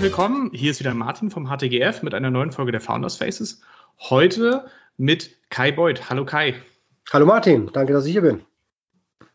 [0.00, 0.50] Herzlich willkommen.
[0.54, 3.60] Hier ist wieder Martin vom HTGF mit einer neuen Folge der Founders Faces.
[3.98, 4.64] Heute
[4.96, 6.08] mit Kai Beuth.
[6.08, 6.54] Hallo Kai.
[7.12, 8.40] Hallo Martin, danke, dass ich hier bin.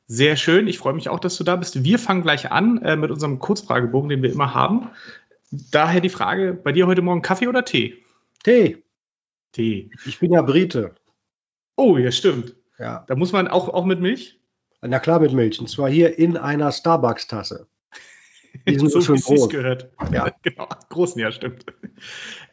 [0.07, 0.67] Sehr schön.
[0.67, 1.83] Ich freue mich auch, dass du da bist.
[1.83, 4.89] Wir fangen gleich an äh, mit unserem Kurzfragebogen, den wir immer haben.
[5.51, 8.03] Daher die Frage: Bei dir heute Morgen Kaffee oder Tee?
[8.43, 8.83] Tee.
[9.51, 9.91] Tee.
[10.07, 10.95] Ich bin ja Brite.
[11.75, 12.55] Oh, ja, stimmt.
[12.79, 13.05] Ja.
[13.07, 14.39] Da muss man auch, auch mit Milch?
[14.81, 15.59] Na klar, mit Milch.
[15.59, 17.67] Und zwar hier in einer Starbucks-Tasse.
[18.67, 19.49] Die sind so schön groß.
[19.49, 19.89] gehört.
[20.11, 20.29] Ja.
[20.41, 20.67] genau.
[20.89, 21.65] Großen, ja, stimmt.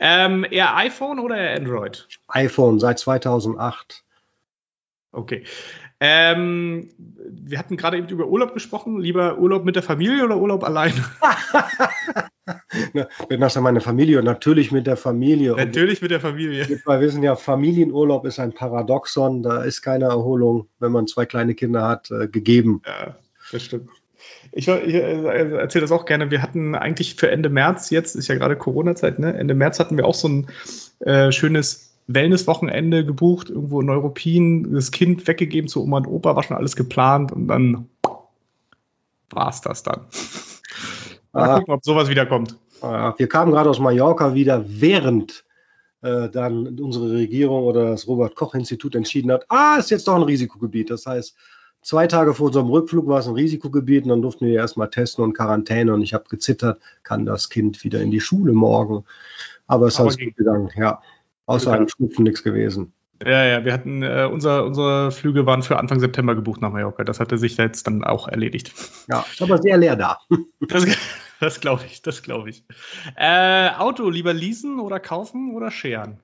[0.00, 2.08] Ähm, eher iPhone oder eher Android?
[2.28, 4.04] iPhone seit 2008.
[5.12, 5.44] Okay.
[6.00, 8.98] Ähm, wir hatten gerade eben über Urlaub gesprochen.
[8.98, 10.92] Lieber Urlaub mit der Familie oder Urlaub allein?
[13.28, 15.54] Wenn das ja meine Familie und natürlich mit der Familie.
[15.54, 16.68] Natürlich und mit der Familie.
[16.68, 19.44] Wir wissen ja, Familienurlaub ist ein Paradoxon.
[19.44, 22.82] Da ist keine Erholung, wenn man zwei kleine Kinder hat, äh, gegeben.
[22.84, 23.16] Ja,
[23.52, 23.90] das stimmt.
[24.52, 26.30] Ich, ich äh, erzähle das auch gerne.
[26.30, 29.34] Wir hatten eigentlich für Ende März, jetzt ist ja gerade Corona-Zeit, ne?
[29.34, 30.46] Ende März hatten wir auch so ein
[31.00, 36.42] äh, schönes Wellness-Wochenende gebucht, irgendwo in Neuruppin, das Kind weggegeben zu Oma und Opa, war
[36.42, 37.88] schon alles geplant und dann
[39.30, 40.06] war es das dann.
[41.32, 42.58] Mal ah, gucken, ob sowas wiederkommt.
[42.82, 45.44] Ah, wir kamen gerade aus Mallorca wieder, während
[46.02, 50.90] äh, dann unsere Regierung oder das Robert-Koch-Institut entschieden hat, ah, ist jetzt doch ein Risikogebiet.
[50.90, 51.36] Das heißt,
[51.82, 55.24] zwei Tage vor unserem Rückflug war es ein Risikogebiet und dann durften wir erstmal testen
[55.24, 59.04] und Quarantäne und ich habe gezittert, kann das Kind wieder in die Schule morgen.
[59.66, 61.02] Aber es ist gut gegangen, ja.
[61.46, 62.92] Außer einem Schnupfen nichts gewesen.
[63.24, 67.04] Ja, ja, wir hatten, äh, unser, unsere Flüge waren für Anfang September gebucht nach Mallorca.
[67.04, 68.72] Das hatte sich jetzt dann auch erledigt.
[69.08, 70.18] Ja, ist aber sehr leer da.
[70.68, 70.86] Das,
[71.40, 72.64] das glaube ich, das glaube ich.
[73.16, 76.20] Äh, Auto lieber leasen oder kaufen oder scheren?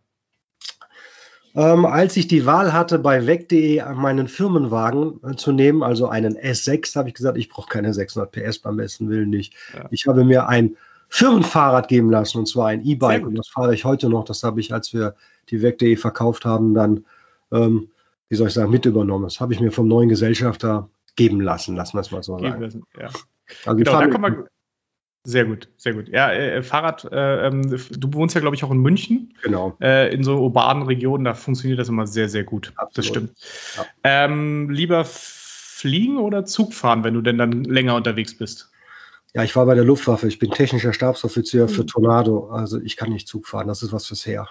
[1.58, 6.36] Ähm, als ich die Wahl hatte, bei weg.de meinen Firmenwagen äh, zu nehmen, also einen
[6.36, 9.54] S6, habe ich gesagt, ich brauche keine 600 PS beim besten Willen nicht.
[9.74, 9.86] Ja.
[9.90, 10.76] Ich habe mir ein
[11.08, 13.26] Firmenfahrrad geben lassen, und zwar ein E-Bike.
[13.26, 14.24] Und das fahre ich heute noch.
[14.24, 15.16] Das habe ich, als wir
[15.50, 17.04] die Weg.de verkauft haben, dann,
[17.50, 17.88] ähm,
[18.28, 19.24] wie soll ich sagen, mit übernommen.
[19.24, 22.62] Das habe ich mir vom neuen Gesellschafter geben lassen, lassen wir es mal so sagen.
[22.62, 23.08] Lassen, ja.
[23.66, 24.44] Also genau, da kann man,
[25.24, 26.08] sehr gut, sehr gut.
[26.08, 29.34] Ja, äh, Fahrrad, äh, ähm, du wohnst ja, glaube ich, auch in München.
[29.42, 29.76] Genau.
[29.80, 32.72] Äh, in so urbanen Regionen, da funktioniert das immer sehr, sehr gut.
[32.76, 32.96] Absolut.
[32.98, 33.30] Das stimmt.
[33.76, 33.84] Ja.
[34.04, 38.70] Ähm, lieber fliegen oder Zug fahren, wenn du denn dann länger unterwegs bist?
[39.34, 40.26] Ja, ich war bei der Luftwaffe.
[40.26, 41.68] Ich bin technischer Stabsoffizier mhm.
[41.68, 42.48] für Tornado.
[42.48, 43.68] Also ich kann nicht Zug fahren.
[43.68, 44.48] Das ist was fürs Heer.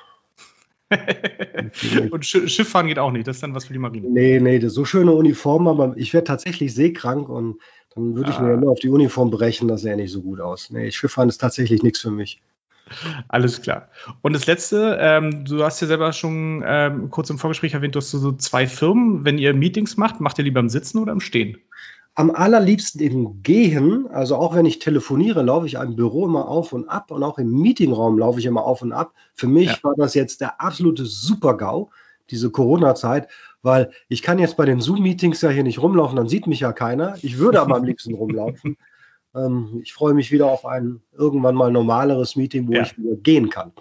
[2.12, 3.28] Und Schiff fahren geht auch nicht.
[3.28, 4.08] Das ist dann was für die Marine.
[4.10, 7.60] Nee, nee, so schöne Uniform, aber ich werde tatsächlich seekrank und
[7.98, 8.42] dann würde ich ah.
[8.42, 9.68] mir ja nur auf die Uniform brechen.
[9.68, 10.70] Das sähe nicht so gut aus.
[10.70, 12.42] Nee, Schifffahren ist tatsächlich nichts für mich.
[13.28, 13.90] Alles klar.
[14.22, 18.00] Und das letzte, ähm, du hast ja selber schon ähm, kurz im Vorgespräch erwähnt, du
[18.00, 19.26] hast so zwei Firmen.
[19.26, 21.58] Wenn ihr Meetings macht, macht ihr lieber im Sitzen oder im Stehen?
[22.18, 26.74] am allerliebsten im Gehen, also auch wenn ich telefoniere, laufe ich im Büro immer auf
[26.74, 29.14] und ab und auch im Meetingraum laufe ich immer auf und ab.
[29.36, 29.78] Für mich ja.
[29.84, 31.92] war das jetzt der absolute Super-GAU,
[32.32, 33.28] diese Corona-Zeit,
[33.62, 36.74] weil ich kann jetzt bei den Zoom-Meetings ja hier nicht rumlaufen, dann sieht mich ja
[36.74, 37.16] keiner.
[37.22, 38.78] Ich würde aber am liebsten rumlaufen.
[39.36, 42.84] Ähm, ich freue mich wieder auf ein irgendwann mal normaleres Meeting, wo ja.
[42.84, 43.72] ich wieder gehen kann.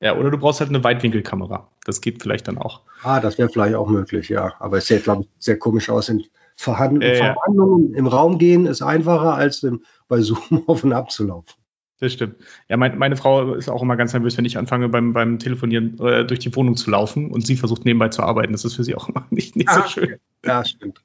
[0.00, 1.70] Ja, oder du brauchst halt eine Weitwinkelkamera.
[1.84, 2.82] Das geht vielleicht dann auch.
[3.04, 4.52] Ah, das wäre vielleicht auch möglich, ja.
[4.58, 6.24] Aber es sieht, glaube ich, sehr komisch aus in
[6.56, 11.10] Verhand äh, Verhandlungen im Raum gehen ist einfacher, als im, bei Zoom auf und ab
[11.10, 11.61] zu laufen.
[12.02, 12.34] Das stimmt.
[12.68, 16.00] Ja, mein, meine Frau ist auch immer ganz nervös, wenn ich anfange, beim, beim Telefonieren
[16.00, 18.50] äh, durch die Wohnung zu laufen und sie versucht nebenbei zu arbeiten.
[18.50, 20.16] Das ist für sie auch immer nicht, nicht ah, so schön.
[20.44, 21.00] Ja, stimmt.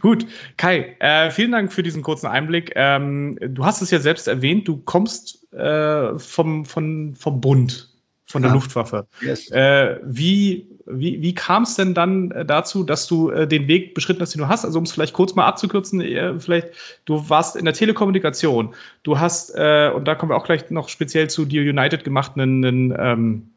[0.00, 0.26] Gut,
[0.58, 2.72] Kai, äh, vielen Dank für diesen kurzen Einblick.
[2.76, 7.88] Ähm, du hast es ja selbst erwähnt, du kommst äh, vom, von, vom Bund,
[8.30, 8.54] von der ja.
[8.54, 9.08] Luftwaffe.
[9.20, 9.50] Yes.
[9.50, 13.94] Äh, wie wie, wie kam es denn dann äh, dazu, dass du äh, den Weg
[13.94, 14.64] beschritten hast, den du hast?
[14.64, 16.68] Also um es vielleicht kurz mal abzukürzen, äh, vielleicht,
[17.04, 20.88] du warst in der Telekommunikation, du hast, äh, und da kommen wir auch gleich noch
[20.88, 23.50] speziell zu dir United gemacht, einen, einen, ähm,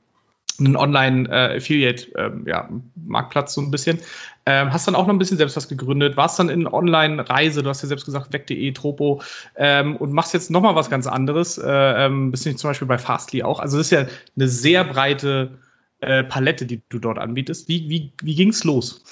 [0.59, 3.99] einen Online-Affiliate-Marktplatz äh, ja, so ein bisschen.
[4.45, 7.69] Ähm, hast dann auch noch ein bisschen selbst was gegründet, warst dann in Online-Reise, du
[7.69, 9.21] hast ja selbst gesagt, weg.de, Tropo
[9.55, 11.65] ähm, und machst jetzt nochmal was ganz anderes, äh,
[12.05, 13.59] ähm, bist nicht zum Beispiel bei Fastly auch.
[13.59, 14.05] Also das ist ja
[14.35, 15.59] eine sehr breite
[16.01, 17.69] äh, Palette, die du dort anbietest.
[17.69, 19.03] Wie, wie, wie ging es los?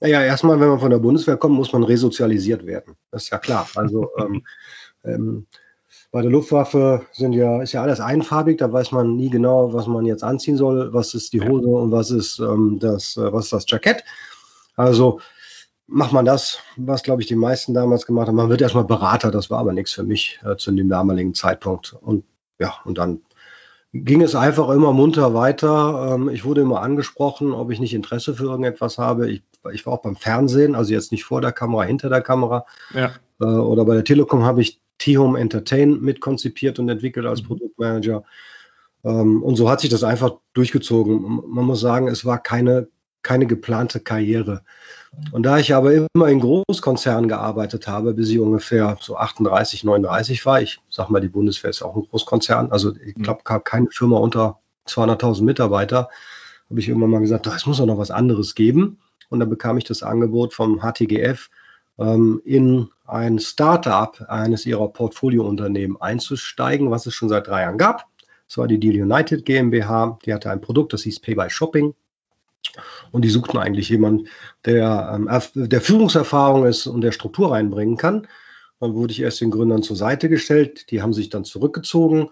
[0.00, 2.96] Naja, erstmal, wenn man von der Bundeswehr kommt, muss man resozialisiert werden.
[3.12, 3.68] Das ist ja klar.
[3.76, 4.42] Also ähm,
[5.04, 5.46] ähm,
[6.10, 9.86] bei der Luftwaffe sind ja, ist ja alles einfarbig, da weiß man nie genau, was
[9.86, 13.44] man jetzt anziehen soll, was ist die Hose und was ist ähm, das, äh, was
[13.44, 14.04] ist das Jackett.
[14.76, 15.20] Also
[15.86, 18.36] macht man das, was glaube ich die meisten damals gemacht haben.
[18.36, 21.96] Man wird erstmal Berater, das war aber nichts für mich äh, zu dem damaligen Zeitpunkt.
[22.00, 22.24] Und
[22.58, 23.22] ja, und dann
[23.92, 26.14] ging es einfach immer munter weiter.
[26.14, 29.30] Ähm, ich wurde immer angesprochen, ob ich nicht Interesse für irgendetwas habe.
[29.30, 29.42] Ich,
[29.72, 32.66] ich war auch beim Fernsehen, also jetzt nicht vor der Kamera, hinter der Kamera.
[32.92, 33.12] Ja.
[33.40, 37.46] Äh, oder bei der Telekom habe ich T-Home Entertain mitkonzipiert und entwickelt als mhm.
[37.46, 38.24] Produktmanager.
[39.04, 41.42] Ähm, und so hat sich das einfach durchgezogen.
[41.48, 42.88] Man muss sagen, es war keine,
[43.26, 44.62] keine geplante Karriere.
[45.32, 50.46] Und da ich aber immer in Großkonzernen gearbeitet habe, bis ich ungefähr so 38, 39
[50.46, 54.18] war, ich sag mal, die Bundeswehr ist auch ein Großkonzern, also ich glaube, keine Firma
[54.18, 56.08] unter 200.000 Mitarbeiter,
[56.70, 59.00] habe ich irgendwann mal gesagt, es muss doch noch was anderes geben.
[59.28, 61.50] Und dann bekam ich das Angebot vom HTGF,
[61.98, 68.06] ähm, in ein Startup eines ihrer Portfoliounternehmen einzusteigen, was es schon seit drei Jahren gab.
[68.46, 70.18] Das war die Deal United GmbH.
[70.24, 71.94] Die hatte ein Produkt, das hieß Pay by Shopping.
[73.12, 74.28] Und die suchten eigentlich jemanden,
[74.64, 78.26] der, ähm, der Führungserfahrung ist und der Struktur reinbringen kann.
[78.80, 80.90] Dann wurde ich erst den Gründern zur Seite gestellt.
[80.90, 82.30] Die haben sich dann zurückgezogen.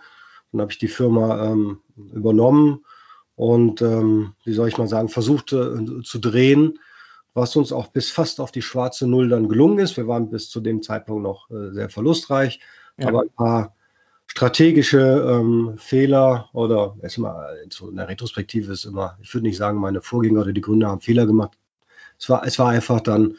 [0.53, 1.81] Dann habe ich die Firma ähm,
[2.13, 2.85] übernommen
[3.37, 6.79] und, ähm, wie soll ich mal sagen, versucht äh, zu drehen,
[7.33, 9.97] was uns auch bis fast auf die schwarze Null dann gelungen ist.
[9.97, 12.61] Wir waren bis zu dem Zeitpunkt noch äh, sehr verlustreich,
[12.97, 13.09] ja.
[13.09, 13.75] aber ein paar
[14.27, 17.57] strategische ähm, Fehler oder erstmal
[17.89, 21.01] in der Retrospektive ist immer, ich würde nicht sagen, meine Vorgänger oder die Gründer haben
[21.01, 21.57] Fehler gemacht.
[22.19, 23.37] Es war, es war einfach dann,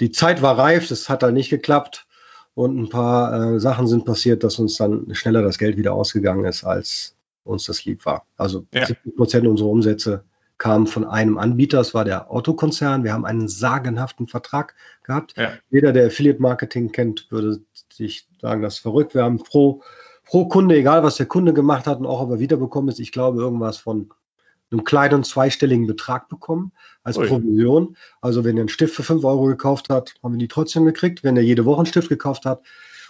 [0.00, 2.06] die Zeit war reif, das hat dann nicht geklappt
[2.54, 6.44] und ein paar äh, Sachen sind passiert, dass uns dann schneller das Geld wieder ausgegangen
[6.44, 8.26] ist, als uns das lieb war.
[8.36, 8.86] Also ja.
[8.86, 10.24] 70 Prozent unserer Umsätze
[10.56, 13.04] kamen von einem Anbieter, das war der Autokonzern.
[13.04, 15.34] Wir haben einen sagenhaften Vertrag gehabt.
[15.36, 15.52] Ja.
[15.70, 17.60] Jeder, der Affiliate Marketing kennt, würde
[17.92, 19.14] sich sagen, das ist verrückt.
[19.14, 19.82] Wir haben pro
[20.24, 23.12] pro Kunde, egal was der Kunde gemacht hat und auch ob er wiederbekommen ist, ich
[23.12, 24.10] glaube irgendwas von
[24.70, 26.72] einem kleinen zweistelligen Betrag bekommen
[27.02, 27.28] als Ui.
[27.28, 27.96] Provision.
[28.20, 31.22] Also wenn er einen Stift für 5 Euro gekauft hat, haben wir die trotzdem gekriegt.
[31.22, 32.62] Wenn er jede Woche einen Stift gekauft hat,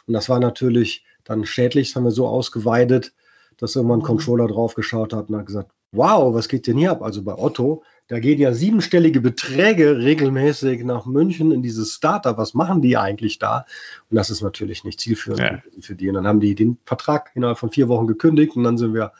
[0.07, 3.15] und das war natürlich dann schädlich, das haben wir so ausgeweidet,
[3.57, 4.07] dass irgendwann ein mhm.
[4.07, 7.03] Controller drauf geschaut hat und hat gesagt, wow, was geht denn hier ab?
[7.03, 12.37] Also bei Otto da gehen ja siebenstellige Beträge regelmäßig nach München in dieses Startup.
[12.37, 13.65] Was machen die eigentlich da?
[14.11, 15.63] Und das ist natürlich nicht zielführend ja.
[15.81, 16.09] für die.
[16.09, 19.13] Und dann haben die den Vertrag innerhalb von vier Wochen gekündigt und dann sind wir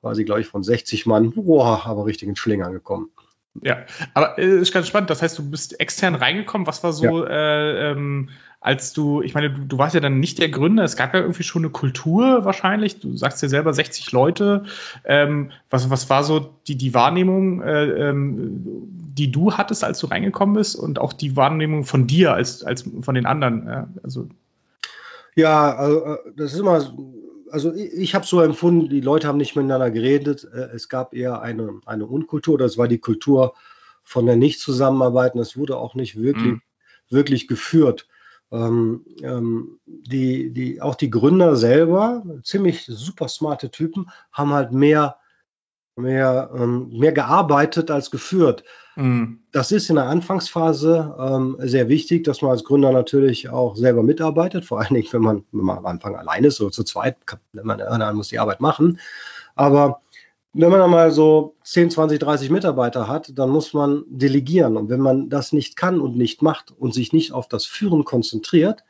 [0.00, 3.10] quasi, glaube ich, von 60 Mann, boah, aber richtig in Schlingern gekommen.
[3.62, 3.78] Ja,
[4.14, 5.10] aber äh, ist ganz spannend.
[5.10, 6.66] Das heißt, du bist extern reingekommen.
[6.66, 7.28] Was war so ja.
[7.28, 10.96] äh, ähm, als du, ich meine, du, du, warst ja dann nicht der Gründer, es
[10.96, 14.64] gab ja irgendwie schon eine Kultur wahrscheinlich, du sagst ja selber 60 Leute.
[15.04, 18.64] Ähm, was, was war so die, die Wahrnehmung, äh, ähm,
[19.16, 22.84] die du hattest, als du reingekommen bist und auch die Wahrnehmung von dir als, als
[23.00, 23.66] von den anderen?
[23.66, 24.28] Ja, also.
[25.36, 26.92] ja, also, äh, das ist immer,
[27.50, 31.14] also ich, ich habe so empfunden, die Leute haben nicht miteinander geredet, äh, es gab
[31.14, 33.54] eher eine, eine Unkultur, das war die Kultur
[34.04, 36.62] von der Nicht-Zusammenarbeit und es wurde auch nicht wirklich, mhm.
[37.10, 38.06] wirklich geführt
[38.50, 45.16] ähm, ähm, die, die, auch die Gründer selber, ziemlich super smarte Typen, haben halt mehr,
[45.98, 48.64] mehr, ähm, mehr gearbeitet als geführt.
[48.96, 49.40] Mhm.
[49.52, 54.02] Das ist in der Anfangsphase ähm, sehr wichtig, dass man als Gründer natürlich auch selber
[54.02, 57.16] mitarbeitet, vor allen Dingen, wenn man, wenn man am Anfang allein ist oder zu zweit,
[57.52, 58.98] wenn man, einer muss die Arbeit machen.
[59.54, 60.00] Aber
[60.52, 64.76] wenn man einmal so 10, 20, 30 Mitarbeiter hat, dann muss man delegieren.
[64.76, 68.04] Und wenn man das nicht kann und nicht macht und sich nicht auf das Führen
[68.04, 68.82] konzentriert,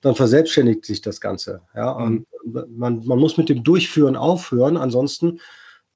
[0.00, 1.62] dann verselbstständigt sich das Ganze.
[1.76, 1.98] Ja?
[1.98, 2.26] Mhm.
[2.44, 4.76] Und man, man muss mit dem Durchführen aufhören.
[4.76, 5.38] Ansonsten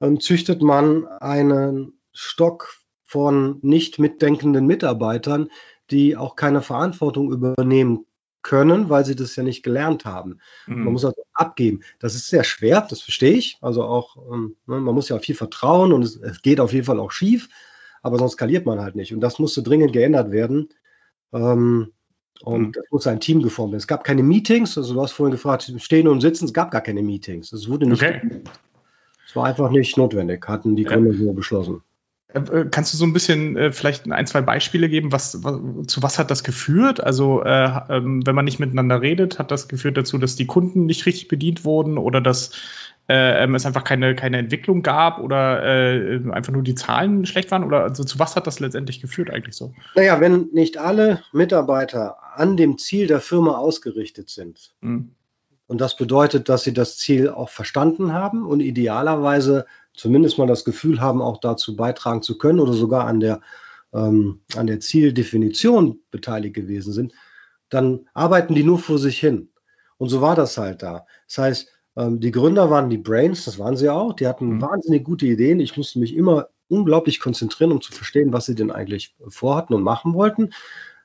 [0.01, 5.49] ähm, züchtet man einen Stock von nicht mitdenkenden Mitarbeitern,
[5.91, 8.05] die auch keine Verantwortung übernehmen
[8.41, 10.39] können, weil sie das ja nicht gelernt haben.
[10.67, 10.83] Mhm.
[10.83, 11.81] Man muss also abgeben.
[11.99, 13.57] Das ist sehr schwer, das verstehe ich.
[13.61, 16.85] Also auch, ähm, ne, man muss ja viel vertrauen und es, es, geht auf jeden
[16.85, 17.49] Fall auch schief,
[18.01, 19.13] aber sonst skaliert man halt nicht.
[19.13, 20.69] Und das musste dringend geändert werden.
[21.33, 21.91] Ähm,
[22.41, 22.81] und mhm.
[22.83, 23.79] es muss ein Team geformt werden.
[23.79, 26.81] Es gab keine Meetings, also du hast vorhin gefragt, stehen und sitzen, es gab gar
[26.81, 27.51] keine Meetings.
[27.51, 28.03] Es wurde nicht.
[28.03, 28.43] Okay.
[29.27, 31.17] Es war einfach nicht notwendig, hatten die Gründer ja.
[31.17, 31.81] so beschlossen.
[32.29, 35.87] Äh, äh, kannst du so ein bisschen äh, vielleicht ein, zwei Beispiele geben, was, was,
[35.87, 37.01] zu was hat das geführt?
[37.01, 40.85] Also äh, ähm, wenn man nicht miteinander redet, hat das geführt dazu, dass die Kunden
[40.85, 42.51] nicht richtig bedient wurden oder dass
[43.09, 47.51] äh, ähm, es einfach keine, keine Entwicklung gab oder äh, einfach nur die Zahlen schlecht
[47.51, 47.63] waren?
[47.63, 49.73] Oder also zu was hat das letztendlich geführt eigentlich so?
[49.95, 55.11] Naja, wenn nicht alle Mitarbeiter an dem Ziel der Firma ausgerichtet sind, mhm.
[55.67, 60.63] Und das bedeutet, dass sie das Ziel auch verstanden haben und idealerweise zumindest mal das
[60.63, 63.41] Gefühl haben, auch dazu beitragen zu können oder sogar an der,
[63.93, 67.13] ähm, an der Zieldefinition beteiligt gewesen sind,
[67.69, 69.49] dann arbeiten die nur vor sich hin.
[69.97, 71.05] Und so war das halt da.
[71.27, 74.13] Das heißt, ähm, die Gründer waren die Brains, das waren sie auch.
[74.13, 74.61] Die hatten mhm.
[74.61, 75.59] wahnsinnig gute Ideen.
[75.59, 79.83] Ich musste mich immer unglaublich konzentrieren, um zu verstehen, was sie denn eigentlich vorhatten und
[79.83, 80.51] machen wollten.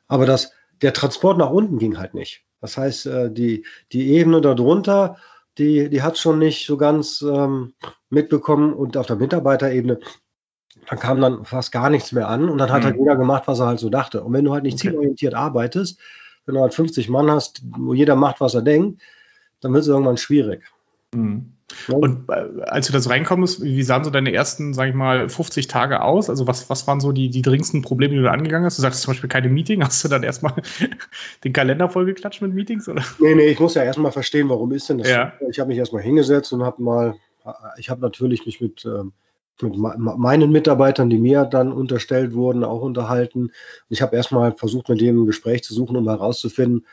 [0.06, 0.52] Aber das,
[0.82, 2.44] der Transport nach unten ging halt nicht.
[2.62, 5.18] Das heißt, äh, die, die Ebene darunter
[5.58, 7.74] die, die hat schon nicht so ganz ähm,
[8.10, 10.00] mitbekommen und auf der Mitarbeiterebene,
[10.88, 12.98] da kam dann fast gar nichts mehr an und dann hat halt mhm.
[12.98, 14.22] halt jeder gemacht, was er halt so dachte.
[14.22, 14.88] Und wenn du halt nicht okay.
[14.88, 16.00] zielorientiert arbeitest,
[16.46, 19.00] wenn du halt 50 Mann hast, wo jeder macht, was er denkt,
[19.60, 20.64] dann wird es irgendwann schwierig.
[21.14, 21.52] Mhm.
[21.88, 25.66] Und äh, als du das reinkommst, wie sahen so deine ersten, sag ich mal, 50
[25.66, 26.30] Tage aus?
[26.30, 28.78] Also was, was waren so die, die dringendsten Probleme, die du angegangen hast?
[28.78, 29.82] Du sagst zum Beispiel keine Meeting.
[29.82, 30.54] Hast du dann erstmal
[31.44, 32.88] den Kalender vollgeklatscht mit Meetings?
[32.88, 33.02] Oder?
[33.18, 35.08] Nee, nee, ich muss ja erstmal verstehen, warum ist denn das?
[35.08, 35.32] Ja.
[35.50, 37.14] Ich habe mich erstmal hingesetzt und habe mal,
[37.76, 39.12] ich habe natürlich mich mit, ähm,
[39.60, 43.52] mit meinen Mitarbeitern, die mir dann unterstellt wurden, auch unterhalten.
[43.88, 46.86] Ich habe erstmal versucht, mit dem ein Gespräch zu suchen, um herauszufinden,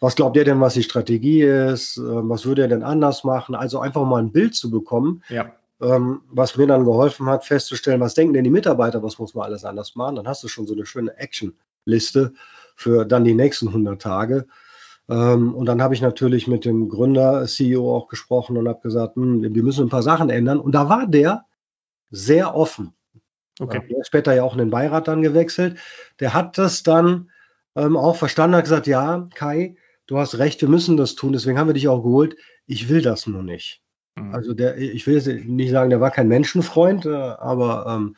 [0.00, 1.96] was glaubt ihr denn, was die Strategie ist?
[1.96, 3.54] Ähm, was würde er denn anders machen?
[3.54, 5.52] Also einfach mal ein Bild zu bekommen, ja.
[5.80, 9.44] ähm, was mir dann geholfen hat, festzustellen, was denken denn die Mitarbeiter, was muss man
[9.44, 10.16] alles anders machen?
[10.16, 12.34] Dann hast du schon so eine schöne Action-Liste
[12.74, 14.46] für dann die nächsten 100 Tage.
[15.08, 19.16] Ähm, und dann habe ich natürlich mit dem Gründer, CEO auch gesprochen und habe gesagt,
[19.16, 20.60] hm, wir müssen ein paar Sachen ändern.
[20.60, 21.44] Und da war der
[22.10, 22.92] sehr offen.
[23.58, 23.82] Okay.
[23.88, 25.78] Der ist später ja auch in den Beirat dann gewechselt.
[26.20, 27.30] Der hat das dann
[27.74, 29.76] ähm, auch verstanden, hat gesagt, ja, Kai,
[30.06, 32.36] du hast recht, wir müssen das tun, deswegen haben wir dich auch geholt.
[32.66, 33.82] Ich will das nur nicht.
[34.16, 34.34] Mhm.
[34.34, 38.16] Also der, ich will jetzt nicht sagen, der war kein Menschenfreund, äh, aber ähm,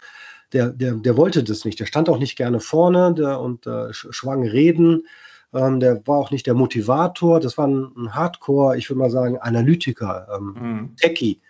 [0.52, 1.78] der, der, der wollte das nicht.
[1.80, 5.06] Der stand auch nicht gerne vorne der, und äh, schwang Reden.
[5.52, 7.40] Ähm, der war auch nicht der Motivator.
[7.40, 10.96] Das war ein, ein Hardcore, ich würde mal sagen, Analytiker, ähm, mhm.
[10.96, 11.40] Techie.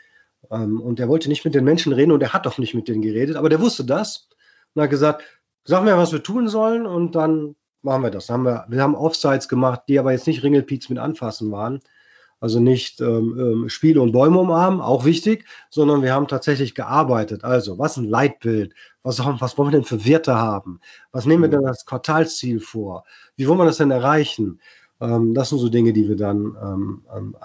[0.51, 2.89] Ähm, und der wollte nicht mit den Menschen reden und er hat auch nicht mit
[2.89, 4.29] denen geredet, aber der wusste das
[4.75, 5.23] und hat gesagt,
[5.65, 8.31] sag mir, was wir tun sollen und dann machen wir das.
[8.31, 11.81] Haben wir, wir haben Offsites gemacht, die aber jetzt nicht Ringelpieks mit anfassen waren.
[12.41, 17.43] Also nicht ähm, ähm, Spiele und Bäume umarmen, auch wichtig, sondern wir haben tatsächlich gearbeitet.
[17.43, 18.75] Also, was ein Leitbild?
[19.03, 20.81] Was, was wollen wir denn für Werte haben?
[21.11, 23.05] Was nehmen wir denn als Quartalsziel vor?
[23.35, 24.61] Wie wollen wir das denn erreichen?
[25.01, 27.37] Ähm, das sind so Dinge, die wir dann ähm, ähm,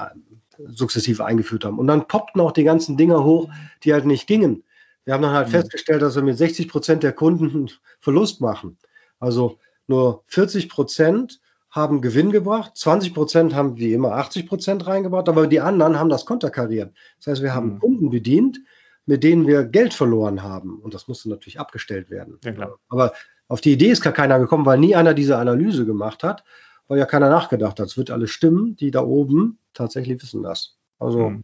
[0.67, 1.79] sukzessive eingeführt haben.
[1.79, 3.49] Und dann poppten auch die ganzen Dinge hoch,
[3.83, 4.63] die halt nicht gingen.
[5.05, 5.53] Wir haben dann halt mhm.
[5.53, 8.77] festgestellt, dass wir mit 60 Prozent der Kunden Verlust machen.
[9.19, 15.27] Also nur 40 Prozent haben Gewinn gebracht, 20 Prozent haben wie immer 80 Prozent reingebracht,
[15.27, 16.93] aber die anderen haben das konterkariert.
[17.17, 17.79] Das heißt, wir haben mhm.
[17.79, 18.59] Kunden bedient,
[19.05, 20.79] mit denen wir Geld verloren haben.
[20.79, 22.39] Und das musste natürlich abgestellt werden.
[22.45, 23.13] Ja, aber
[23.47, 26.43] auf die Idee ist gar keiner gekommen, weil nie einer diese Analyse gemacht hat,
[26.87, 27.87] weil ja keiner nachgedacht hat.
[27.87, 30.77] Es wird alles stimmen, die da oben tatsächlich wissen das.
[30.99, 31.43] Also, mhm.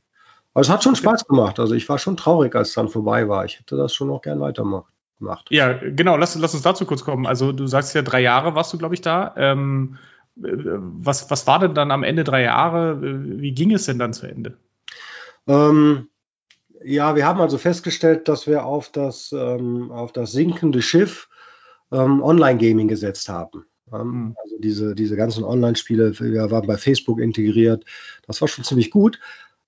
[0.54, 1.60] also es hat schon Spaß gemacht.
[1.60, 3.46] Also ich war schon traurig, als es dann vorbei war.
[3.46, 5.48] Ich hätte das schon noch gern weitermacht gemacht.
[5.52, 7.28] Ja, genau, lass, lass uns dazu kurz kommen.
[7.28, 9.34] Also du sagst ja, drei Jahre warst du, glaube ich, da.
[9.38, 9.98] Ähm,
[10.36, 13.02] was, was war denn dann am Ende drei Jahre?
[13.02, 14.58] Wie ging es denn dann zu Ende?
[15.48, 16.08] Ähm,
[16.84, 21.28] ja, wir haben also festgestellt, dass wir auf das, ähm, auf das sinkende Schiff
[21.92, 23.66] ähm, Online-Gaming gesetzt haben.
[23.92, 24.36] Mhm.
[24.42, 27.84] Also diese, diese ganzen Online-Spiele, wir waren bei Facebook integriert.
[28.28, 29.20] Das war schon ziemlich gut.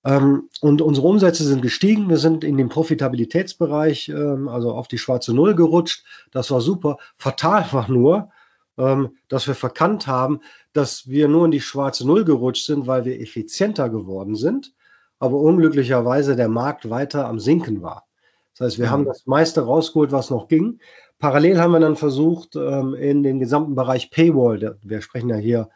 [0.04, 2.08] Ähm, und unsere Umsätze sind gestiegen.
[2.08, 6.04] Wir sind in den Profitabilitätsbereich, ähm, also auf die schwarze Null gerutscht.
[6.32, 6.98] Das war super.
[7.16, 8.30] Fatal war nur,
[8.78, 10.40] ähm, dass wir verkannt haben,
[10.72, 14.72] dass wir nur in die schwarze Null gerutscht sind, weil wir effizienter geworden sind,
[15.18, 18.06] aber unglücklicherweise der Markt weiter am Sinken war.
[18.52, 20.80] Das heißt, wir haben das meiste rausgeholt, was noch ging.
[21.18, 25.70] Parallel haben wir dann versucht, in den gesamten Bereich Paywall, wir sprechen ja hier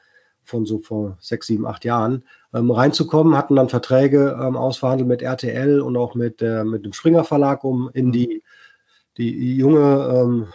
[0.46, 2.24] von so vor sechs, sieben, acht Jahren,
[2.54, 6.92] ähm, reinzukommen, hatten dann Verträge ähm, ausverhandelt mit RTL und auch mit, äh, mit dem
[6.92, 8.42] Springer Verlag, um in die,
[9.18, 10.46] die junge, ähm,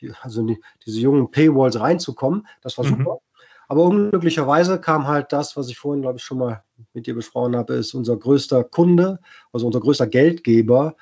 [0.00, 2.46] die, also die, diese jungen Paywalls reinzukommen.
[2.60, 2.98] Das war mhm.
[2.98, 3.18] super.
[3.66, 6.62] Aber unglücklicherweise kam halt das, was ich vorhin, glaube ich, schon mal
[6.94, 9.20] mit dir besprochen habe, ist unser größter Kunde,
[9.52, 10.96] also unser größter Geldgeber,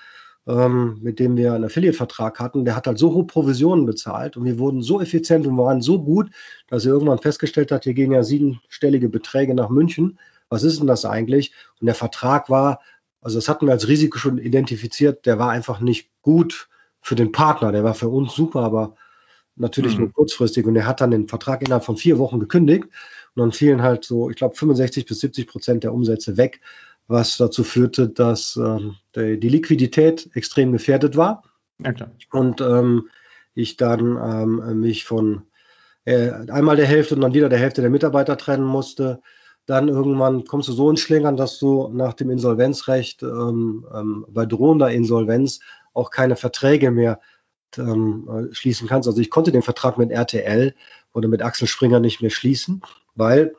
[0.46, 4.44] ähm, mit dem wir einen Affiliate-Vertrag hatten, der hat halt so hohe Provisionen bezahlt und
[4.44, 6.30] wir wurden so effizient und waren so gut,
[6.68, 10.18] dass er irgendwann festgestellt hat, hier gehen ja siebenstellige Beträge nach München.
[10.48, 11.52] Was ist denn das eigentlich?
[11.80, 12.80] Und der Vertrag war,
[13.20, 16.68] also das hatten wir als Risiko schon identifiziert, der war einfach nicht gut
[17.00, 17.72] für den Partner.
[17.72, 18.94] Der war für uns super, aber
[19.56, 20.04] natürlich mhm.
[20.04, 20.64] nur kurzfristig.
[20.66, 22.84] Und er hat dann den Vertrag innerhalb von vier Wochen gekündigt.
[23.34, 26.60] Und dann fielen halt so, ich glaube, 65 bis 70 Prozent der Umsätze weg
[27.08, 31.42] was dazu führte, dass ähm, die, die, Liquidität extrem gefährdet war.
[31.78, 31.92] Ja,
[32.32, 33.08] und ähm,
[33.54, 35.42] ich dann ähm, mich von
[36.04, 39.20] äh, einmal der Hälfte und dann wieder der Hälfte der Mitarbeiter trennen musste.
[39.66, 44.46] Dann irgendwann kommst du so ins Schlingern, dass du nach dem Insolvenzrecht ähm, ähm, bei
[44.46, 45.60] drohender Insolvenz
[45.92, 47.20] auch keine Verträge mehr
[47.76, 49.08] ähm, schließen kannst.
[49.08, 50.74] Also ich konnte den Vertrag mit RTL
[51.12, 52.82] oder mit Axel Springer nicht mehr schließen,
[53.14, 53.54] weil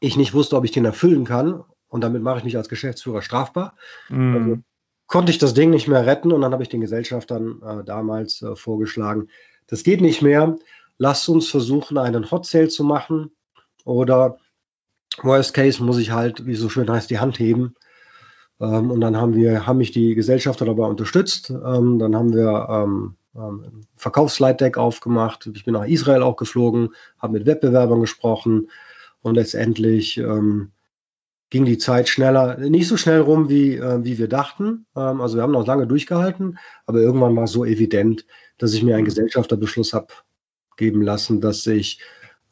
[0.00, 3.22] ich nicht wusste, ob ich den erfüllen kann und damit mache ich mich als Geschäftsführer
[3.22, 3.74] strafbar.
[4.08, 4.36] Mm.
[4.36, 4.58] Also
[5.06, 8.42] konnte ich das Ding nicht mehr retten und dann habe ich den Gesellschaftern äh, damals
[8.42, 9.28] äh, vorgeschlagen,
[9.66, 10.56] das geht nicht mehr,
[10.98, 13.30] lasst uns versuchen, einen Hot Sale zu machen
[13.84, 14.38] oder
[15.22, 17.74] Worst Case muss ich halt, wie so schön heißt, die Hand heben.
[18.60, 21.50] Ähm, und dann haben wir, haben mich die Gesellschafter dabei unterstützt.
[21.50, 25.48] Ähm, dann haben wir ähm, ähm, Verkaufsleitdeck aufgemacht.
[25.54, 28.70] Ich bin nach Israel auch geflogen, habe mit Wettbewerbern gesprochen
[29.22, 30.72] und letztendlich ähm,
[31.50, 34.86] ging die Zeit schneller, nicht so schnell rum, wie, äh, wie wir dachten.
[34.96, 38.26] Ähm, also wir haben noch lange durchgehalten, aber irgendwann war es so evident,
[38.58, 40.08] dass ich mir einen Gesellschafterbeschluss habe
[40.76, 42.00] geben lassen, dass ich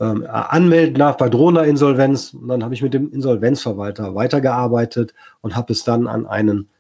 [0.00, 2.34] ähm, anmelden darf bei Drohner Insolvenz.
[2.34, 6.70] Und dann habe ich mit dem Insolvenzverwalter weitergearbeitet und habe es dann an einen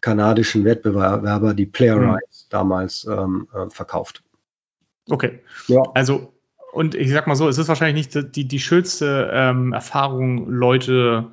[0.00, 2.10] kanadischen Wettbewerber, die Player mhm.
[2.10, 2.50] Rights, mhm.
[2.50, 4.22] damals ähm, äh, verkauft.
[5.10, 5.40] Okay.
[5.66, 5.82] Ja.
[5.94, 6.32] Also,
[6.72, 11.28] und ich sag mal so, es ist wahrscheinlich nicht die, die schönste ähm, Erfahrung, Leute,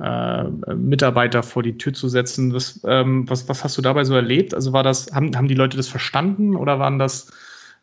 [0.00, 0.44] äh,
[0.74, 2.54] Mitarbeiter vor die Tür zu setzen.
[2.54, 4.54] Was, ähm, was, was hast du dabei so erlebt?
[4.54, 7.32] Also war das, haben, haben die Leute das verstanden oder waren das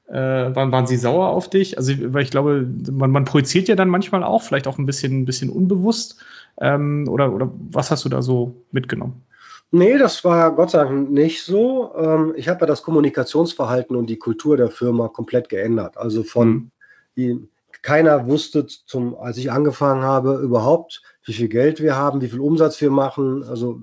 [0.08, 1.78] äh, waren, waren sie sauer auf dich?
[1.78, 5.22] Also, weil ich glaube, man, man projiziert ja dann manchmal auch, vielleicht auch ein bisschen,
[5.22, 6.24] ein bisschen unbewusst.
[6.62, 9.24] Ähm, oder, oder was hast du da so mitgenommen?
[9.72, 11.92] Nee, das war Gott sei Dank nicht so.
[11.98, 15.98] Ähm, ich habe ja das Kommunikationsverhalten und die Kultur der Firma komplett geändert.
[15.98, 16.72] Also von mhm.
[17.16, 17.48] Die,
[17.82, 22.40] keiner wusste zum, als ich angefangen habe, überhaupt, wie viel Geld wir haben, wie viel
[22.40, 23.82] Umsatz wir machen, also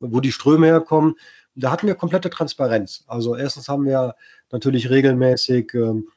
[0.00, 1.14] wo die Ströme herkommen.
[1.54, 3.04] Da hatten wir komplette Transparenz.
[3.06, 4.14] Also erstens haben wir
[4.50, 6.08] natürlich regelmäßig ähm,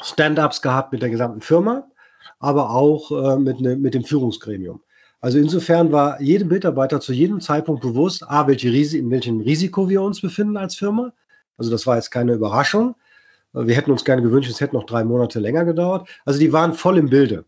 [0.00, 1.88] Stand-ups gehabt mit der gesamten Firma,
[2.38, 4.82] aber auch äh, mit, ne, mit dem Führungsgremium.
[5.20, 9.88] Also insofern war jedem Mitarbeiter zu jedem Zeitpunkt bewusst, a, welche Risi in welchem Risiko
[9.88, 11.12] wir uns befinden als Firma.
[11.56, 12.94] Also das war jetzt keine Überraschung.
[13.52, 16.08] Wir hätten uns gerne gewünscht, es hätte noch drei Monate länger gedauert.
[16.24, 17.44] Also die waren voll im Bilde.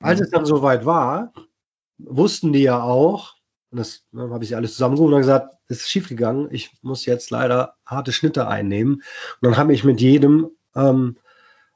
[0.00, 1.32] Als es dann soweit war,
[1.98, 3.34] wussten die ja auch,
[3.70, 7.30] und das dann habe ich alles zusammengerufen und gesagt, es ist schiefgegangen, ich muss jetzt
[7.30, 8.94] leider harte Schnitte einnehmen.
[8.94, 9.02] Und
[9.42, 11.16] dann habe ich mit jedem ähm,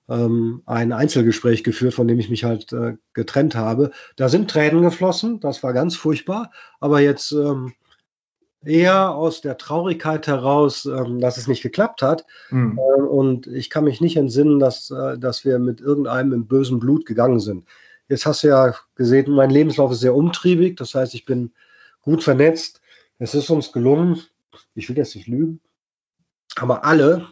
[0.08, 3.92] ähm, ein Einzelgespräch geführt, von dem ich mich halt äh, getrennt habe.
[4.16, 6.50] Da sind Tränen geflossen, das war ganz furchtbar,
[6.80, 7.72] aber jetzt ähm,
[8.64, 12.26] eher aus der Traurigkeit heraus, ähm, dass es nicht geklappt hat.
[12.50, 12.78] Mhm.
[12.78, 17.06] Und ich kann mich nicht entsinnen, dass, äh, dass wir mit irgendeinem im bösen Blut
[17.06, 17.64] gegangen sind.
[18.08, 21.52] Jetzt hast du ja gesehen, mein Lebenslauf ist sehr umtriebig, das heißt, ich bin
[22.02, 22.80] gut vernetzt.
[23.18, 24.20] Es ist uns gelungen,
[24.74, 25.60] ich will jetzt nicht lügen,
[26.56, 27.28] aber alle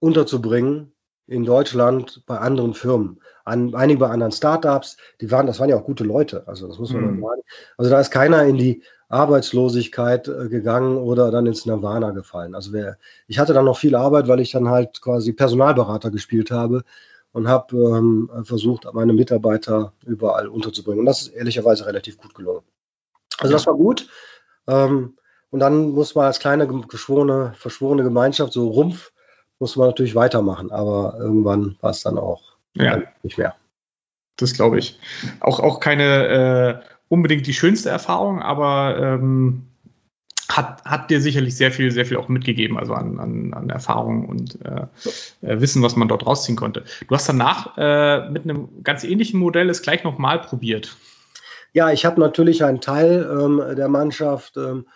[0.00, 0.92] unterzubringen,
[1.26, 5.76] in Deutschland bei anderen Firmen, an, einige bei anderen Startups, die waren, das waren ja
[5.76, 7.20] auch gute Leute, also das muss man mhm.
[7.20, 7.42] sagen.
[7.76, 12.54] Also da ist keiner in die Arbeitslosigkeit äh, gegangen oder dann ins Nirvana gefallen.
[12.54, 16.50] Also wer, ich hatte dann noch viel Arbeit, weil ich dann halt quasi Personalberater gespielt
[16.50, 16.82] habe
[17.32, 21.00] und habe ähm, versucht, meine Mitarbeiter überall unterzubringen.
[21.00, 22.62] Und das ist ehrlicherweise relativ gut gelungen.
[23.38, 24.08] Also das war gut.
[24.66, 25.16] Ähm,
[25.50, 29.12] und dann muss man als kleine geschworene, verschworene Gemeinschaft so Rumpf
[29.58, 33.02] muss man natürlich weitermachen, aber irgendwann war es dann auch ja.
[33.22, 33.54] nicht mehr.
[34.36, 34.98] Das glaube ich.
[35.40, 39.68] Auch, auch keine äh, unbedingt die schönste Erfahrung, aber ähm,
[40.48, 44.28] hat, hat dir sicherlich sehr viel, sehr viel auch mitgegeben, also an, an, an Erfahrung
[44.28, 44.86] und äh,
[45.40, 46.84] äh, Wissen, was man dort rausziehen konnte.
[47.08, 50.96] Du hast danach äh, mit einem ganz ähnlichen Modell es gleich nochmal probiert.
[51.72, 54.86] Ja, ich habe natürlich einen Teil ähm, der Mannschaft ähm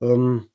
[0.00, 0.48] ähm,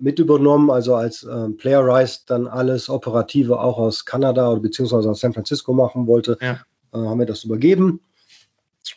[0.00, 5.10] mit übernommen, also als ähm, Player Rise dann alles Operative auch aus Kanada oder beziehungsweise
[5.10, 6.60] aus San Francisco machen wollte, ja.
[6.94, 8.00] äh, haben wir das übergeben.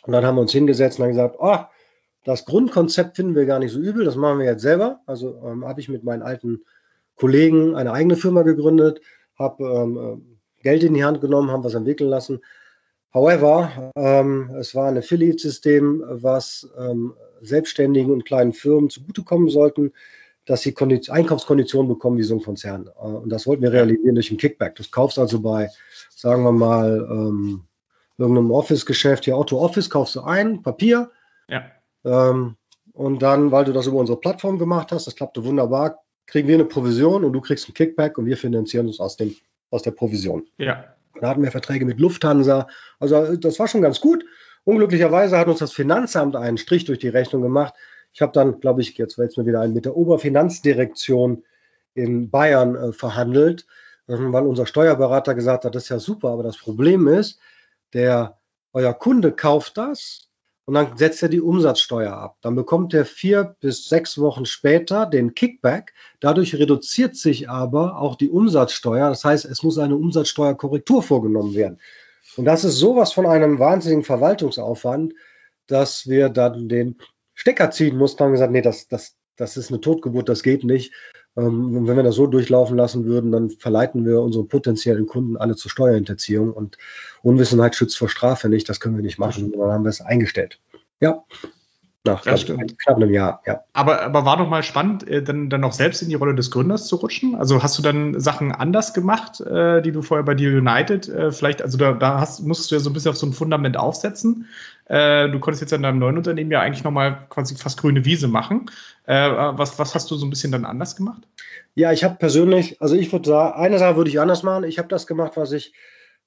[0.02, 1.58] Und dann haben wir uns hingesetzt und haben gesagt, oh,
[2.24, 5.00] das Grundkonzept finden wir gar nicht so übel, das machen wir jetzt selber.
[5.06, 6.64] Also ähm, habe ich mit meinen alten
[7.16, 9.00] Kollegen eine eigene Firma gegründet,
[9.38, 9.98] habe ähm,
[10.58, 12.40] äh, Geld in die Hand genommen, haben was entwickeln lassen.
[13.12, 19.92] However, ähm, es war ein Affiliate-System, was ähm, Selbstständigen und kleinen Firmen zugutekommen sollten
[20.46, 20.74] dass sie
[21.08, 22.88] Einkaufskonditionen bekommen wie so ein Konzern.
[22.98, 24.74] Äh, und das wollten wir realisieren durch ein Kickback.
[24.76, 25.68] Du kaufst also bei,
[26.10, 27.64] sagen wir mal, ähm,
[28.16, 31.10] irgendeinem Office-Geschäft, hier Auto Office, kaufst du ein, Papier.
[31.48, 31.64] Ja.
[32.04, 32.56] Ähm,
[32.92, 36.54] und dann, weil du das über unsere Plattform gemacht hast, das klappte wunderbar, kriegen wir
[36.54, 39.34] eine Provision und du kriegst ein Kickback und wir finanzieren uns aus, dem,
[39.70, 40.46] aus der Provision.
[40.56, 40.84] Ja.
[41.20, 42.68] Da hatten wir Verträge mit Lufthansa.
[42.98, 44.24] Also das war schon ganz gut.
[44.64, 47.74] Unglücklicherweise hat uns das Finanzamt einen Strich durch die Rechnung gemacht,
[48.16, 51.44] ich habe dann, glaube ich, jetzt fällt es mir wieder ein, mit der Oberfinanzdirektion
[51.92, 53.66] in Bayern äh, verhandelt,
[54.06, 57.38] äh, weil unser Steuerberater gesagt hat, das ist ja super, aber das Problem ist,
[57.92, 58.38] der
[58.72, 60.30] euer Kunde kauft das
[60.64, 62.38] und dann setzt er die Umsatzsteuer ab.
[62.40, 65.92] Dann bekommt er vier bis sechs Wochen später den Kickback.
[66.20, 69.10] Dadurch reduziert sich aber auch die Umsatzsteuer.
[69.10, 71.80] Das heißt, es muss eine Umsatzsteuerkorrektur vorgenommen werden.
[72.38, 75.12] Und das ist sowas von einem wahnsinnigen Verwaltungsaufwand,
[75.66, 76.96] dass wir dann den
[77.36, 80.92] Stecker ziehen mussten, haben gesagt, nee, das, das, das ist eine Totgeburt, das geht nicht.
[81.36, 85.54] Ähm, wenn wir das so durchlaufen lassen würden, dann verleiten wir unsere potenziellen Kunden alle
[85.54, 86.78] zur Steuerhinterziehung und
[87.22, 89.52] Unwissenheit schützt vor Strafe nicht, das können wir nicht machen.
[89.52, 90.58] Und dann haben wir es eingestellt.
[90.98, 91.24] Ja.
[92.06, 92.78] Nach das stimmt.
[92.78, 93.60] knapp einem Jahr, ja.
[93.72, 96.50] Aber, aber war doch mal spannend, äh, dann, dann noch selbst in die Rolle des
[96.50, 97.34] Gründers zu rutschen.
[97.34, 101.32] Also hast du dann Sachen anders gemacht, äh, die du vorher bei dir United äh,
[101.32, 103.76] vielleicht, also da, da hast, musstest du ja so ein bisschen auf so ein Fundament
[103.76, 104.46] aufsetzen.
[104.88, 108.70] Du konntest jetzt in deinem neuen Unternehmen ja eigentlich nochmal quasi fast grüne Wiese machen.
[109.04, 111.22] Was, was hast du so ein bisschen dann anders gemacht?
[111.74, 114.62] Ja, ich habe persönlich, also ich würde sagen, eine Sache würde ich anders machen.
[114.62, 115.72] Ich habe das gemacht, was ich,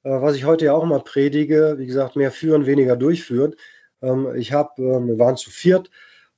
[0.03, 1.75] was ich heute ja auch immer predige.
[1.77, 3.55] Wie gesagt, mehr führen, weniger durchführen.
[4.01, 5.89] Ähm, ich habe, ähm, wir waren zu viert.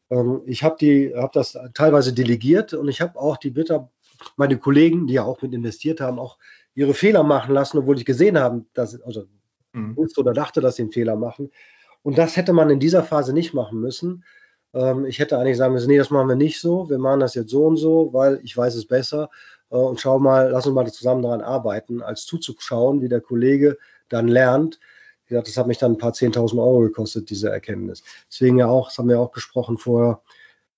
[0.09, 3.89] Ähm, ich habe die, habe das teilweise delegiert und ich habe auch die Bitter,
[4.37, 6.37] meine Kollegen, die ja auch mit investiert haben, auch
[6.75, 9.25] ihre Fehler machen lassen, obwohl ich gesehen habe, dass, also
[9.73, 9.95] mhm.
[9.97, 11.51] wusste oder dachte, dass sie einen Fehler machen.
[12.03, 14.23] Und das hätte man in dieser Phase nicht machen müssen.
[14.73, 16.89] Ähm, ich hätte eigentlich sagen müssen, nee, das machen wir nicht so.
[16.89, 19.29] Wir machen das jetzt so und so, weil ich weiß es besser.
[19.69, 23.77] Äh, und schau mal, lass uns mal zusammen daran arbeiten, als zuzuschauen, wie der Kollege
[24.09, 24.79] dann lernt.
[25.31, 28.03] Gesagt, das hat mich dann ein paar 10.000 Euro gekostet, diese Erkenntnis.
[28.29, 30.21] Deswegen ja auch, das haben wir auch gesprochen vorher,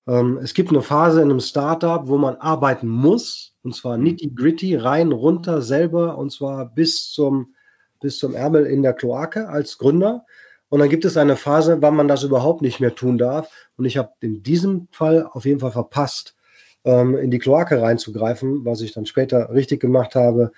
[0.07, 4.75] ähm, es gibt eine Phase in einem Startup, wo man arbeiten muss, und zwar nitty-gritty,
[4.75, 7.55] rein, runter, selber, und zwar bis zum,
[7.99, 10.25] bis zum Ärmel in der Kloake als Gründer.
[10.69, 13.49] Und dann gibt es eine Phase, wann man das überhaupt nicht mehr tun darf.
[13.75, 16.35] Und ich habe in diesem Fall auf jeden Fall verpasst,
[16.83, 20.51] ähm, in die Kloake reinzugreifen, was ich dann später richtig gemacht habe.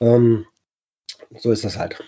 [0.00, 0.46] Ähm,
[1.38, 1.98] so ist das halt.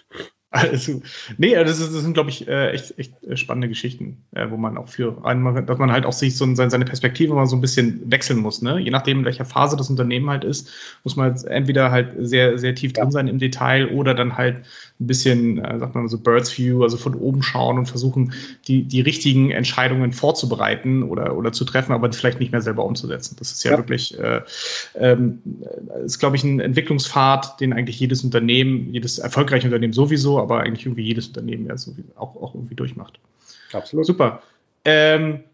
[0.55, 1.03] Also,
[1.37, 4.57] nee, das, ist, das sind, glaube ich, äh, echt, echt äh, spannende Geschichten, äh, wo
[4.57, 7.61] man auch für einen, dass man halt auch sich so seine Perspektive mal so ein
[7.61, 8.63] bisschen wechseln muss.
[8.63, 8.79] Ne?
[8.79, 10.71] Je nachdem, in welcher Phase das Unternehmen halt ist,
[11.03, 14.59] muss man halt entweder halt sehr, sehr tief drin sein im Detail oder dann halt
[15.01, 18.33] ein bisschen, äh, sagt man so, Birds View, also von oben schauen und versuchen,
[18.69, 23.35] die, die richtigen Entscheidungen vorzubereiten oder, oder zu treffen, aber vielleicht nicht mehr selber umzusetzen.
[23.41, 23.79] Das ist ja, ja.
[23.79, 24.43] wirklich, äh,
[24.95, 25.43] ähm,
[26.05, 30.87] ist, glaube ich, ein Entwicklungspfad, den eigentlich jedes Unternehmen, jedes erfolgreiche Unternehmen sowieso, aber eigentlich
[30.87, 33.19] irgendwie jedes Unternehmen ja so auch, auch irgendwie durchmacht.
[33.73, 34.07] Absolut.
[34.07, 34.43] Super.
[34.85, 35.45] Ähm,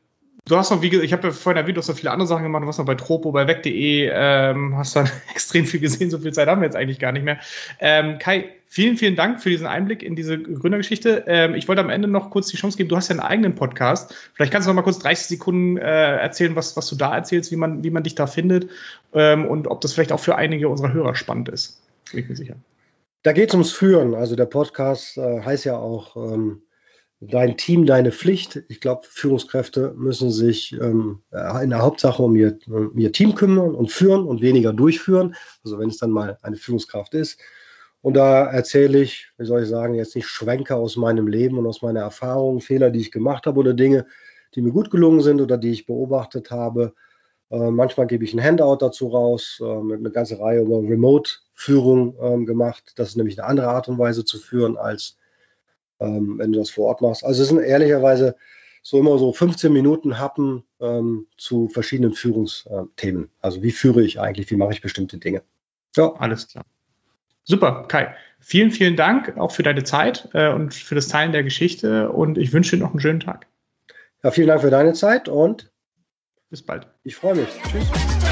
[0.46, 2.26] du hast noch, wie gesagt, ich habe ja vorhin erwähnt, du hast noch viele andere
[2.26, 6.11] Sachen gemacht, du warst noch bei Tropo, bei weg.de, ähm, hast dann extrem viel gesehen,
[6.11, 7.38] so viel Zeit haben wir jetzt eigentlich gar nicht mehr.
[7.79, 11.24] Ähm, Kai, vielen, vielen Dank für diesen Einblick in diese Gründergeschichte.
[11.26, 13.55] Ähm, ich wollte am Ende noch kurz die Chance geben, du hast ja einen eigenen
[13.55, 14.14] Podcast.
[14.35, 17.53] Vielleicht kannst du noch mal kurz 30 Sekunden äh, erzählen, was, was du da erzählst,
[17.53, 18.68] wie man, wie man dich da findet
[19.14, 21.81] ähm, und ob das vielleicht auch für einige unserer Hörer spannend ist.
[22.11, 22.57] Bin ich mir sicher.
[23.22, 24.14] Da geht es ums Führen.
[24.14, 26.62] Also der Podcast äh, heißt ja auch ähm,
[27.22, 28.62] Dein Team, deine Pflicht.
[28.68, 31.20] Ich glaube, Führungskräfte müssen sich ähm,
[31.62, 35.35] in der Hauptsache um ihr, um ihr Team kümmern und führen und weniger durchführen.
[35.62, 37.38] Also wenn es dann mal eine Führungskraft ist.
[38.00, 41.66] Und da erzähle ich, wie soll ich sagen, jetzt nicht Schwenker aus meinem Leben und
[41.66, 44.06] aus meiner Erfahrung, Fehler, die ich gemacht habe oder Dinge,
[44.54, 46.94] die mir gut gelungen sind oder die ich beobachtet habe.
[47.50, 50.80] Äh, manchmal gebe ich ein Handout dazu raus, äh, mit einer ganzen Reihe über
[51.61, 52.92] Remote-Führung äh, gemacht.
[52.96, 55.16] Das ist nämlich eine andere Art und Weise zu führen, als
[56.01, 57.25] ähm, wenn du das vor Ort machst.
[57.25, 58.37] Also es sind ehrlicherweise
[58.83, 63.31] so immer so 15 Minuten Happen ähm, zu verschiedenen Führungsthemen.
[63.40, 65.42] Also wie führe ich eigentlich, wie mache ich bestimmte Dinge.
[65.96, 66.64] Ja, alles klar.
[67.44, 68.14] Super, Kai.
[68.38, 72.38] Vielen, vielen Dank auch für deine Zeit äh, und für das Teilen der Geschichte und
[72.38, 73.46] ich wünsche dir noch einen schönen Tag.
[74.23, 75.70] Ja, vielen Dank für deine Zeit und
[76.49, 76.87] bis bald.
[77.03, 77.49] Ich freue mich.
[77.70, 78.30] Tschüss.